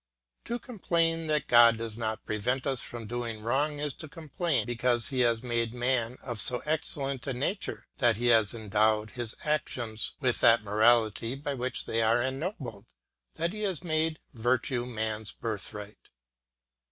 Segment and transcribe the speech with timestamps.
[0.45, 5.09] To complain that God does not prevent us from doing wrong is to complain because
[5.09, 10.13] he has made man of so excellent a nature, that he has endowed his actions
[10.19, 12.85] with that morality by which they are ennobled,
[13.35, 16.09] that he has made virtue man's birthright.